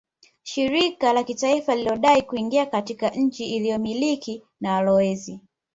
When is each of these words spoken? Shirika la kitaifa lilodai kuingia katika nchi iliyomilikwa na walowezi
Shirika 0.43 1.13
la 1.13 1.23
kitaifa 1.23 1.75
lilodai 1.75 2.21
kuingia 2.21 2.65
katika 2.65 3.09
nchi 3.09 3.45
iliyomilikwa 3.55 4.35
na 4.61 4.73
walowezi 4.73 5.39